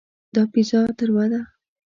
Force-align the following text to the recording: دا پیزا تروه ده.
دا 0.33 0.43
پیزا 0.53 0.81
تروه 0.97 1.25
ده. 1.31 1.41